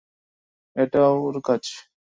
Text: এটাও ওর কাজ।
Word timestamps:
এটাও 0.75 1.13
ওর 1.25 1.35
কাজ। 1.47 1.63